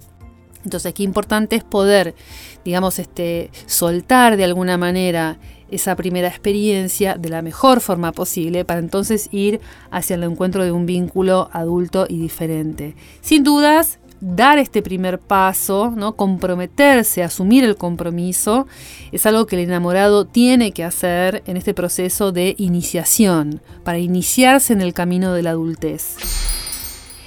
entonces, 0.64 0.94
qué 0.94 1.04
importante 1.04 1.56
es 1.56 1.64
poder, 1.64 2.16
digamos, 2.64 3.00
este, 3.00 3.52
soltar 3.66 4.38
de 4.38 4.44
alguna 4.44 4.78
manera 4.78 5.38
esa 5.70 5.96
primera 5.96 6.28
experiencia 6.28 7.16
de 7.16 7.30
la 7.30 7.42
mejor 7.42 7.82
forma 7.82 8.12
posible 8.12 8.64
para 8.64 8.80
entonces 8.80 9.28
ir 9.32 9.60
hacia 9.90 10.16
el 10.16 10.24
encuentro 10.24 10.64
de 10.64 10.72
un 10.72 10.86
vínculo 10.86 11.50
adulto 11.52 12.06
y 12.08 12.20
diferente. 12.20 12.96
Sin 13.22 13.44
dudas, 13.44 14.00
dar 14.22 14.58
este 14.58 14.82
primer 14.82 15.20
paso, 15.20 15.92
¿no? 15.96 16.16
comprometerse, 16.16 17.24
asumir 17.24 17.66
el 17.66 17.76
compromiso, 17.76 18.68
es 19.12 19.26
algo 19.26 19.46
que 19.48 19.58
el 19.58 19.64
enamorado 19.64 20.26
tiene 20.26 20.72
que 20.72 20.84
hacer 20.84 21.44
en 21.46 21.58
este 21.58 21.74
proceso 21.74 22.32
de 22.32 22.56
iniciación, 22.58 23.62
para 23.84 23.98
iniciarse 23.98 24.72
en 24.74 24.82
el 24.82 24.94
camino 24.94 25.34
de 25.34 25.44
la 25.44 25.50
adultez. 25.50 26.16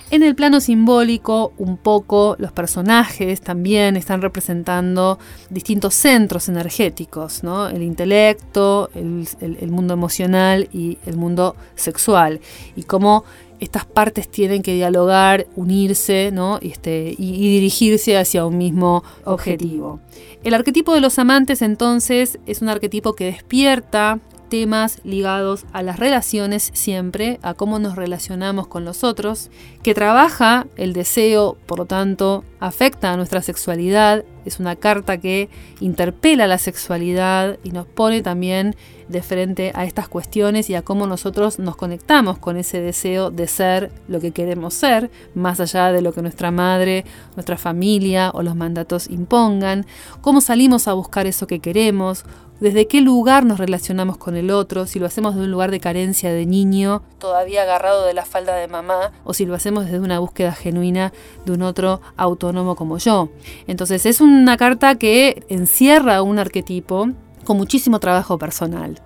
En 0.09 0.23
el 0.23 0.37
plano 0.37 0.61
simbólico, 0.61 1.53
un 1.59 1.77
poco 1.77 2.37
los 2.39 2.53
personajes 2.53 3.41
también 3.41 3.97
están 3.97 4.23
representando 4.23 5.19
distintos 5.51 5.95
centros 5.95 6.49
energéticos, 6.49 7.43
¿no? 7.43 7.67
el 7.67 7.83
intelecto, 7.83 8.89
el, 8.95 9.69
mundo 9.69 9.95
emocional 9.95 10.69
y 10.73 10.99
el 11.07 11.17
mundo 11.17 11.57
sexual, 11.75 12.41
y 12.77 12.85
cómo 12.85 13.25
estas 13.59 13.85
partes 13.85 14.29
tienen 14.29 14.63
que 14.63 14.75
dialogar, 14.75 15.49
unirse 15.57 16.31
¿no? 16.33 16.61
este, 16.63 17.13
y, 17.19 17.35
y 17.35 17.55
dirigirse 17.55 18.17
hacia 18.17 18.47
un 18.47 18.59
mismo 18.59 19.03
objetivo. 19.25 19.99
El 20.45 20.55
arquetipo 20.55 20.95
de 20.95 21.01
los 21.01 21.19
amantes 21.19 21.63
entonces 21.63 22.39
es 22.47 22.63
un 22.63 22.69
arquetipo 22.69 23.15
que 23.15 23.25
despierta 23.25 24.21
temas 24.49 25.01
ligados 25.05 25.65
a 25.73 25.83
las 25.83 25.99
relaciones 25.99 26.71
siempre, 26.75 27.39
a 27.43 27.55
cómo 27.55 27.79
nos 27.79 27.97
relacionamos 27.97 28.67
con 28.67 28.85
los 28.85 29.05
otros, 29.05 29.51
que 29.83 29.95
trabaja 29.95 30.67
el 30.77 30.93
deseo, 30.93 31.57
por 31.67 31.79
lo 31.79 31.87
tanto, 31.87 32.45
afecta 32.61 33.13
a 33.13 33.17
nuestra 33.17 33.43
sexualidad, 33.43 34.25
es 34.45 34.61
una 34.61 34.77
carta 34.77 35.19
que 35.19 35.49
interpela 35.81 36.47
la 36.47 36.59
sexualidad 36.59 37.59
y 37.65 37.71
nos 37.71 37.87
pone 37.87 38.23
también 38.23 38.77
de 39.09 39.23
frente 39.23 39.73
a 39.75 39.85
estas 39.85 40.09
cuestiones 40.09 40.71
y 40.71 40.75
a 40.75 40.83
cómo 40.83 41.07
nosotros 41.07 41.59
nos 41.59 41.77
conectamos 41.77 42.39
con 42.39 42.57
ese 42.57 42.81
deseo 42.81 43.31
de 43.31 43.47
ser 43.47 43.93
lo 44.09 44.21
que 44.21 44.33
queremos 44.33 44.75
ser, 44.75 45.11
más 45.35 45.61
allá 45.61 45.93
de 45.93 46.03
lo 46.03 46.13
que 46.13 46.23
nuestra 46.23 46.51
madre, 46.51 47.05
nuestra 47.35 47.57
familia 47.57 48.31
o 48.35 48.43
los 48.43 48.57
mandatos 48.57 49.09
impongan, 49.11 49.87
cómo 50.21 50.41
salimos 50.41 50.89
a 50.89 50.93
buscar 50.93 51.27
eso 51.27 51.47
que 51.47 51.61
queremos, 51.61 52.25
desde 52.61 52.87
qué 52.87 53.01
lugar 53.01 53.45
nos 53.45 53.59
relacionamos 53.59 54.17
con 54.17 54.37
el 54.37 54.51
otro, 54.51 54.87
si 54.87 54.99
lo 54.99 55.07
hacemos 55.07 55.35
de 55.35 55.43
un 55.43 55.51
lugar 55.51 55.71
de 55.71 55.81
carencia 55.81 56.33
de 56.33 56.47
niño, 56.47 57.03
todavía 57.19 57.63
agarrado 57.63 58.07
de 58.07 58.15
la 58.15 58.25
falda 58.25 58.55
de 58.57 58.69
mamá, 58.69 59.13
o 59.25 59.35
si 59.35 59.47
lo 59.47 59.55
hacemos 59.55 59.85
desde 59.85 60.01
una 60.01 60.19
búsqueda 60.19 60.53
genuina 60.53 61.13
de 61.45 61.53
un 61.53 61.63
otro 61.63 62.01
autónomo 62.17 62.77
como 62.77 62.99
yo. 62.99 63.29
Entonces 63.67 64.07
es 64.07 64.21
una 64.21 64.57
carta 64.57 64.95
que 64.95 65.45
encierra 65.49 66.23
un 66.23 66.39
arquetipo 66.39 67.11
con 67.45 67.57
muchísimo 67.57 68.01
trabajo 68.01 68.39
personal. 68.39 69.01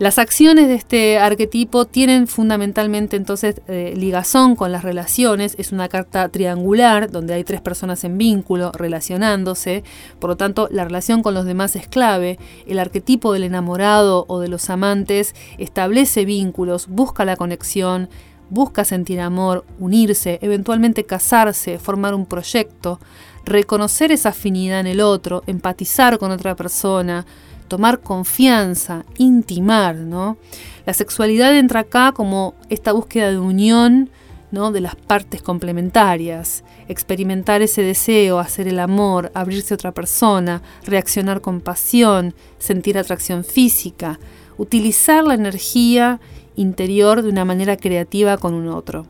Las 0.00 0.18
acciones 0.18 0.66
de 0.66 0.76
este 0.76 1.18
arquetipo 1.18 1.84
tienen 1.84 2.26
fundamentalmente 2.26 3.18
entonces 3.18 3.60
eh, 3.68 3.92
ligazón 3.94 4.56
con 4.56 4.72
las 4.72 4.82
relaciones, 4.82 5.54
es 5.58 5.72
una 5.72 5.90
carta 5.90 6.26
triangular 6.30 7.10
donde 7.10 7.34
hay 7.34 7.44
tres 7.44 7.60
personas 7.60 8.02
en 8.04 8.16
vínculo 8.16 8.72
relacionándose, 8.72 9.84
por 10.18 10.30
lo 10.30 10.36
tanto 10.38 10.68
la 10.70 10.84
relación 10.84 11.22
con 11.22 11.34
los 11.34 11.44
demás 11.44 11.76
es 11.76 11.86
clave, 11.86 12.38
el 12.66 12.78
arquetipo 12.78 13.34
del 13.34 13.42
enamorado 13.42 14.24
o 14.26 14.40
de 14.40 14.48
los 14.48 14.70
amantes 14.70 15.34
establece 15.58 16.24
vínculos, 16.24 16.88
busca 16.88 17.26
la 17.26 17.36
conexión, 17.36 18.08
busca 18.48 18.86
sentir 18.86 19.20
amor, 19.20 19.66
unirse, 19.78 20.38
eventualmente 20.40 21.04
casarse, 21.04 21.78
formar 21.78 22.14
un 22.14 22.24
proyecto, 22.24 23.00
reconocer 23.44 24.12
esa 24.12 24.30
afinidad 24.30 24.80
en 24.80 24.86
el 24.86 25.02
otro, 25.02 25.42
empatizar 25.46 26.18
con 26.18 26.30
otra 26.30 26.56
persona, 26.56 27.26
tomar 27.70 28.00
confianza, 28.00 29.04
intimar, 29.16 29.94
¿no? 29.94 30.36
La 30.84 30.92
sexualidad 30.92 31.56
entra 31.56 31.80
acá 31.80 32.10
como 32.12 32.54
esta 32.68 32.90
búsqueda 32.92 33.30
de 33.30 33.38
unión, 33.38 34.10
¿no? 34.50 34.72
De 34.72 34.80
las 34.80 34.96
partes 34.96 35.40
complementarias, 35.40 36.64
experimentar 36.88 37.62
ese 37.62 37.82
deseo, 37.82 38.40
hacer 38.40 38.66
el 38.66 38.80
amor, 38.80 39.30
abrirse 39.34 39.72
a 39.72 39.76
otra 39.76 39.92
persona, 39.92 40.62
reaccionar 40.84 41.40
con 41.40 41.60
pasión, 41.60 42.34
sentir 42.58 42.98
atracción 42.98 43.44
física, 43.44 44.18
utilizar 44.58 45.22
la 45.22 45.34
energía 45.34 46.20
interior 46.56 47.22
de 47.22 47.28
una 47.28 47.44
manera 47.44 47.76
creativa 47.76 48.36
con 48.36 48.52
un 48.54 48.66
otro. 48.66 49.06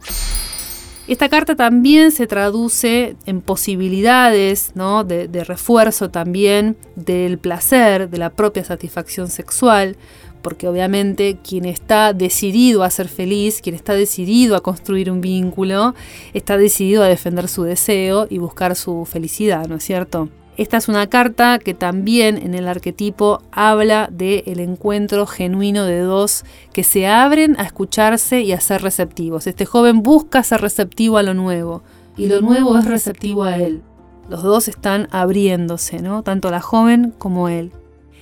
Esta 1.09 1.29
carta 1.29 1.57
también 1.57 2.13
se 2.13 2.27
traduce 2.27 3.17
en 3.27 3.41
posibilidades 3.41 4.73
de, 4.75 5.45
refuerzo 5.45 6.11
también 6.11 6.77
del 6.95 7.39
placer, 7.39 8.11
de 8.11 8.19
la 8.19 8.31
propia 8.31 8.65
satisfacción 8.65 9.29
sexual, 9.29 9.97
porque 10.43 10.69
obviamente 10.69 11.39
quien 11.43 11.65
está 11.65 12.13
decidido 12.13 12.83
a 12.85 12.91
ser 12.91 13.09
feliz, 13.09 13.61
quien 13.61 13.75
está 13.75 13.95
decidido 13.95 14.57
a 14.57 14.63
construir 14.63 15.11
un 15.11 15.21
vínculo, 15.21 15.95
está 16.33 16.57
decidido 16.57 17.03
a 17.03 17.09
defender 17.09 17.49
su 17.49 17.65
deseo 17.65 18.27
y 18.31 18.39
buscar 18.39 18.77
su 18.77 19.05
felicidad, 19.05 19.67
¿no 19.67 19.77
es 19.77 19.85
cierto? 19.85 20.29
Esta 20.61 20.77
es 20.77 20.89
una 20.89 21.07
carta 21.07 21.59
que 21.59 21.73
también 21.73 22.37
en 22.37 22.55
el 22.55 22.69
arquetipo 22.69 23.41
habla 23.51 24.11
del 24.13 24.43
el 24.45 24.61
encuentro 24.61 25.27
genuino 25.27 25.87
de 25.87 26.01
dos 26.01 26.45
que 26.75 26.85
se 26.85 27.07
abren 27.07 27.59
a 27.59 27.63
escucharse 27.63 28.43
y 28.43 28.53
a 28.53 28.61
ser 28.61 28.83
receptivos. 28.83 29.47
Este 29.47 29.65
joven 29.65 30.03
busca 30.03 30.43
ser 30.43 30.61
receptivo 30.61 31.17
a 31.17 31.23
lo 31.23 31.33
nuevo 31.33 31.83
y 32.15 32.27
lo 32.27 32.43
nuevo 32.43 32.77
es 32.77 32.85
receptivo 32.85 33.45
a 33.45 33.57
él. 33.57 33.81
Los 34.29 34.43
dos 34.43 34.69
están 34.69 35.09
abriéndose, 35.13 36.03
¿no? 36.03 36.23
Tanto 36.23 36.51
la 36.51 36.61
joven 36.61 37.15
como 37.17 37.49
él. 37.49 37.73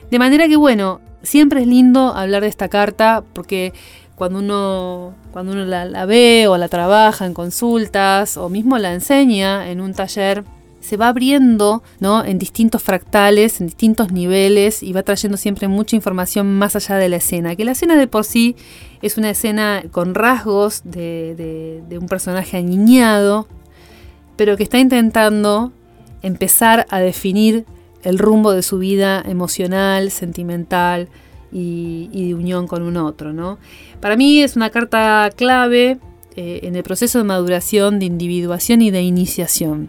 De 0.08 0.20
manera 0.20 0.46
que, 0.46 0.54
bueno, 0.54 1.00
siempre 1.24 1.62
es 1.62 1.66
lindo 1.66 2.14
hablar 2.14 2.42
de 2.42 2.48
esta 2.48 2.68
carta 2.68 3.24
porque 3.32 3.72
cuando 4.14 4.38
uno, 4.38 5.12
cuando 5.32 5.54
uno 5.54 5.64
la, 5.64 6.06
ve 6.06 6.46
o 6.46 6.56
la 6.56 6.68
trabaja 6.68 7.26
en 7.26 7.34
consultas 7.34 8.36
o 8.36 8.48
mismo 8.48 8.78
la 8.78 8.94
enseña 8.94 9.70
en 9.70 9.80
un 9.80 9.92
taller, 9.92 10.44
se 10.80 10.96
va 10.96 11.08
abriendo 11.08 11.82
¿no? 12.00 12.24
en 12.24 12.38
distintos 12.38 12.82
fractales, 12.82 13.60
en 13.60 13.66
distintos 13.66 14.12
niveles 14.12 14.82
y 14.82 14.92
va 14.92 15.02
trayendo 15.02 15.36
siempre 15.36 15.68
mucha 15.68 15.96
información 15.96 16.58
más 16.58 16.76
allá 16.76 16.96
de 16.96 17.08
la 17.08 17.16
escena. 17.16 17.56
Que 17.56 17.64
la 17.64 17.72
escena 17.72 17.96
de 17.96 18.06
por 18.06 18.24
sí 18.24 18.56
es 19.02 19.18
una 19.18 19.30
escena 19.30 19.82
con 19.90 20.14
rasgos 20.14 20.82
de, 20.84 21.82
un 22.00 22.06
personaje 22.08 22.56
aniñado, 22.56 23.48
pero 24.36 24.56
que 24.56 24.62
está 24.62 24.78
intentando 24.78 25.72
empezar 26.22 26.86
a 26.90 27.00
definir 27.00 27.64
el 28.02 28.18
rumbo 28.18 28.52
de 28.52 28.62
su 28.62 28.78
vida 28.78 29.22
emocional, 29.26 30.10
sentimental 30.10 31.08
y, 31.50 32.28
de 32.28 32.34
unión 32.34 32.66
con 32.66 32.82
un 32.82 32.96
otro. 32.96 33.32
¿no? 33.32 33.58
Para 34.00 34.16
mí 34.16 34.42
es 34.42 34.56
una 34.56 34.70
carta 34.70 35.30
clave 35.34 35.98
eh, 36.40 36.60
en 36.62 36.76
el 36.76 36.84
proceso 36.84 37.18
de 37.18 37.24
maduración, 37.24 37.98
de 37.98 38.06
individuación 38.06 38.80
y 38.80 38.92
de 38.92 39.02
iniciación. 39.02 39.88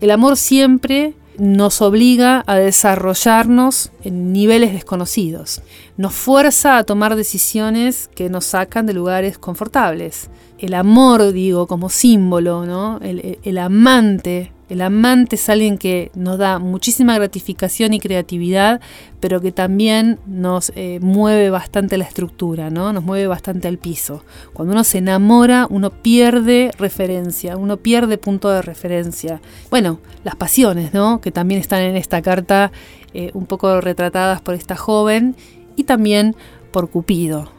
El 0.00 0.10
amor 0.10 0.38
siempre 0.38 1.12
nos 1.36 1.82
obliga 1.82 2.42
a 2.46 2.54
desarrollarnos 2.54 3.92
en 4.02 4.32
niveles 4.32 4.72
desconocidos, 4.72 5.60
nos 5.98 6.14
fuerza 6.14 6.78
a 6.78 6.84
tomar 6.84 7.16
decisiones 7.16 8.08
que 8.14 8.30
nos 8.30 8.46
sacan 8.46 8.86
de 8.86 8.94
lugares 8.94 9.36
confortables. 9.36 10.30
El 10.58 10.72
amor, 10.72 11.32
digo, 11.32 11.66
como 11.66 11.90
símbolo, 11.90 12.64
¿no? 12.64 12.98
el, 13.02 13.38
el 13.42 13.58
amante 13.58 14.52
el 14.70 14.82
amante 14.82 15.34
es 15.34 15.48
alguien 15.48 15.78
que 15.78 16.12
nos 16.14 16.38
da 16.38 16.60
muchísima 16.60 17.16
gratificación 17.16 17.92
y 17.92 17.98
creatividad, 17.98 18.80
pero 19.18 19.40
que 19.40 19.50
también 19.50 20.20
nos 20.26 20.72
eh, 20.76 21.00
mueve 21.02 21.50
bastante 21.50 21.98
la 21.98 22.04
estructura, 22.04 22.70
¿no? 22.70 22.92
Nos 22.92 23.02
mueve 23.02 23.26
bastante 23.26 23.66
al 23.66 23.78
piso. 23.78 24.24
Cuando 24.52 24.72
uno 24.72 24.84
se 24.84 24.98
enamora, 24.98 25.66
uno 25.68 25.90
pierde 25.90 26.70
referencia, 26.78 27.56
uno 27.56 27.78
pierde 27.78 28.16
punto 28.16 28.48
de 28.48 28.62
referencia. 28.62 29.40
Bueno, 29.70 29.98
las 30.22 30.36
pasiones, 30.36 30.94
¿no? 30.94 31.20
Que 31.20 31.32
también 31.32 31.60
están 31.60 31.82
en 31.82 31.96
esta 31.96 32.22
carta 32.22 32.70
eh, 33.12 33.32
un 33.34 33.46
poco 33.46 33.80
retratadas 33.80 34.40
por 34.40 34.54
esta 34.54 34.76
joven 34.76 35.34
y 35.74 35.84
también 35.84 36.36
por 36.70 36.90
Cupido, 36.90 37.50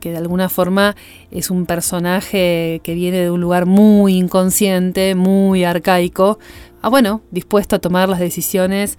que, 0.00 0.10
de 0.10 0.16
alguna 0.16 0.48
forma 0.48 0.96
es 1.30 1.50
un 1.50 1.66
personaje 1.66 2.80
que 2.84 2.94
viene 2.94 3.18
de 3.18 3.30
un 3.30 3.40
lugar 3.40 3.66
muy 3.66 4.16
inconsciente, 4.16 5.14
muy 5.14 5.64
arcaico, 5.64 6.38
a 6.82 6.88
bueno, 6.88 7.22
dispuesto 7.30 7.76
a 7.76 7.78
tomar 7.78 8.08
las 8.08 8.20
decisiones 8.20 8.98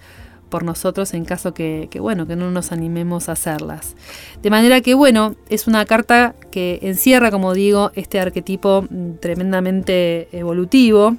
por 0.50 0.64
nosotros 0.64 1.12
en 1.14 1.24
caso 1.24 1.52
que, 1.52 1.88
bueno, 2.00 2.26
que 2.26 2.36
no 2.36 2.50
nos 2.50 2.72
animemos 2.72 3.28
a 3.28 3.32
hacerlas. 3.32 3.96
De 4.42 4.50
manera 4.50 4.80
que 4.80 4.94
bueno, 4.94 5.36
es 5.48 5.66
una 5.66 5.84
carta 5.84 6.34
que 6.50 6.78
encierra, 6.82 7.30
como 7.30 7.52
digo, 7.54 7.90
este 7.94 8.20
arquetipo 8.20 8.86
tremendamente 9.20 10.28
evolutivo. 10.32 11.16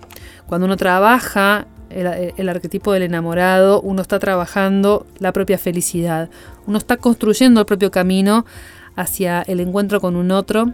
Cuando 0.48 0.66
uno 0.66 0.78
trabaja 0.78 1.68
el, 1.90 2.50
arquetipo 2.50 2.94
del 2.94 3.04
enamorado, 3.04 3.82
uno 3.82 4.02
está 4.02 4.20
trabajando 4.20 5.06
la 5.20 5.32
propia 5.32 5.58
felicidad, 5.58 6.30
uno 6.68 6.78
está 6.78 6.98
construyendo 6.98 7.62
el 7.62 7.66
propio 7.66 7.92
camino 7.92 8.46
hacia 8.96 9.42
el 9.44 9.60
encuentro 9.60 10.02
con 10.02 10.16
un 10.16 10.32
otro 10.32 10.74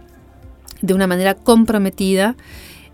de 0.82 0.94
una 0.94 1.06
manera 1.06 1.34
comprometida, 1.34 2.36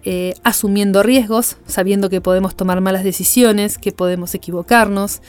eh, 0.05 0.35
asumiendo 0.43 1.03
riesgos, 1.03 1.59
sabiendo 1.67 2.11
que 2.11 2.21
podemos 2.21 2.57
tomar 2.57 2.81
malas 2.81 3.05
decisiones, 3.05 3.79
que 3.79 3.93
podemos 3.93 4.35
equivocarnos, 4.35 5.21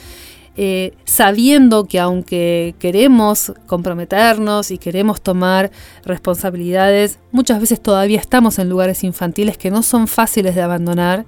eh, 0.56 0.92
sabiendo 1.04 1.86
que 1.86 1.98
aunque 1.98 2.76
queremos 2.78 3.52
comprometernos 3.66 4.70
y 4.70 4.78
queremos 4.78 5.20
tomar 5.20 5.72
responsabilidades, 6.04 7.18
muchas 7.32 7.60
veces 7.60 7.80
todavía 7.80 8.20
estamos 8.20 8.60
en 8.60 8.68
lugares 8.68 9.02
infantiles 9.02 9.58
que 9.58 9.70
no 9.70 9.82
son 9.82 10.06
fáciles 10.06 10.54
de 10.54 10.62
abandonar. 10.62 11.26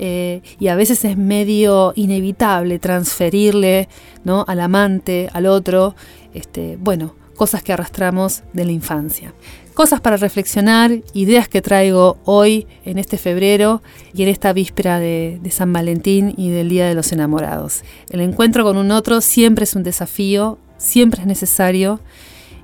Eh, 0.00 0.42
y 0.60 0.68
a 0.68 0.76
veces 0.76 1.04
es 1.04 1.16
medio 1.16 1.92
inevitable 1.96 2.78
transferirle 2.78 3.88
¿no? 4.22 4.44
al 4.46 4.60
amante, 4.60 5.28
al 5.32 5.46
otro, 5.46 5.96
este, 6.34 6.76
bueno, 6.80 7.16
cosas 7.38 7.62
que 7.62 7.72
arrastramos 7.72 8.42
de 8.52 8.66
la 8.66 8.72
infancia. 8.72 9.32
Cosas 9.72 10.00
para 10.00 10.16
reflexionar, 10.16 10.90
ideas 11.14 11.48
que 11.48 11.62
traigo 11.62 12.18
hoy, 12.24 12.66
en 12.84 12.98
este 12.98 13.16
febrero 13.16 13.80
y 14.12 14.24
en 14.24 14.28
esta 14.28 14.52
víspera 14.52 14.98
de, 14.98 15.40
San 15.50 15.72
Valentín 15.72 16.34
y 16.36 16.50
del 16.50 16.68
Día 16.68 16.86
de 16.86 16.94
los 16.94 17.12
Enamorados. 17.12 17.84
El 18.10 18.20
encuentro 18.20 18.64
con 18.64 18.76
un 18.76 18.90
otro 18.90 19.20
siempre 19.20 19.64
es 19.64 19.76
un 19.76 19.84
desafío, 19.84 20.58
siempre 20.76 21.20
es 21.20 21.26
necesario 21.26 22.00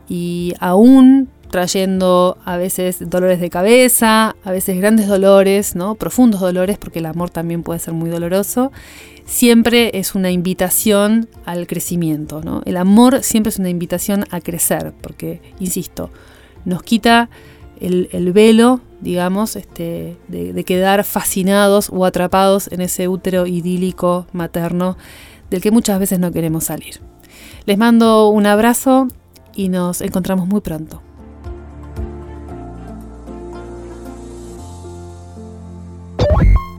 y 0.08 0.54
aún 0.58 1.30
trayendo 1.54 2.36
a 2.44 2.56
veces 2.56 3.08
dolores 3.08 3.38
de 3.38 3.48
cabeza, 3.48 4.34
a 4.42 4.50
veces 4.50 4.76
grandes 4.76 5.06
dolores, 5.06 5.76
¿no? 5.76 5.94
profundos 5.94 6.40
dolores, 6.40 6.78
porque 6.78 6.98
el 6.98 7.06
amor 7.06 7.30
también 7.30 7.62
puede 7.62 7.78
ser 7.78 7.94
muy 7.94 8.10
doloroso, 8.10 8.72
siempre 9.24 9.96
es 9.96 10.16
una 10.16 10.32
invitación 10.32 11.28
al 11.44 11.68
crecimiento. 11.68 12.42
¿no? 12.42 12.62
El 12.64 12.76
amor 12.76 13.22
siempre 13.22 13.50
es 13.50 13.60
una 13.60 13.68
invitación 13.68 14.24
a 14.32 14.40
crecer, 14.40 14.94
porque, 15.00 15.40
insisto, 15.60 16.10
nos 16.64 16.82
quita 16.82 17.30
el, 17.78 18.32
velo, 18.32 18.80
digamos, 19.00 19.54
este, 19.54 20.16
de, 20.26 20.64
quedar 20.64 21.04
fascinados 21.04 21.88
o 21.88 22.04
atrapados 22.04 22.68
en 22.72 22.80
ese 22.80 23.06
útero 23.06 23.46
idílico 23.46 24.26
materno 24.32 24.96
del 25.50 25.60
que 25.60 25.70
muchas 25.70 26.00
veces 26.00 26.18
no 26.18 26.32
queremos 26.32 26.64
salir. 26.64 27.00
Les 27.64 27.78
mando 27.78 28.28
un 28.30 28.44
abrazo 28.44 29.06
y 29.54 29.68
nos 29.68 30.00
encontramos 30.00 30.48
muy 30.48 30.60
pronto. 30.60 31.00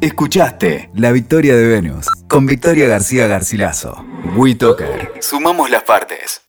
Escuchaste 0.05 0.91
La 0.93 1.11
Victoria 1.11 1.55
de 1.55 1.65
Venus 1.65 2.11
con 2.27 2.45
Victoria 2.45 2.87
García 2.87 3.25
Garcilaso. 3.25 4.05
WeToker. 4.35 5.13
Sumamos 5.19 5.71
las 5.71 5.81
partes. 5.81 6.44